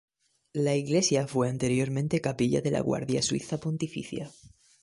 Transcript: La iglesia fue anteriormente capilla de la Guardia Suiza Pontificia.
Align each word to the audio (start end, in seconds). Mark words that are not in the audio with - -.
La 0.53 0.73
iglesia 0.75 1.27
fue 1.27 1.47
anteriormente 1.47 2.21
capilla 2.21 2.59
de 2.59 2.71
la 2.71 2.79
Guardia 2.81 3.21
Suiza 3.21 3.59
Pontificia. 3.59 4.31